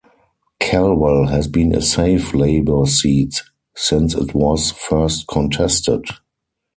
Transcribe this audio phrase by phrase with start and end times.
[0.59, 3.43] Calwell has been a safe Labor seat
[3.75, 6.05] since it was first contested.